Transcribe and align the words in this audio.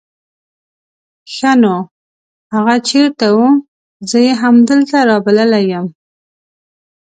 ښا 1.33 1.51
نو 1.61 1.75
هغه 2.53 2.75
چېرته 2.89 3.25
وو؟ 3.35 3.47
زه 4.09 4.17
يې 4.25 4.33
همدلته 4.41 4.97
رابللی 5.09 5.63
يم. 5.73 5.87